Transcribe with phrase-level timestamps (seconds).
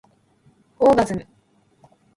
[0.79, 1.27] オーガズム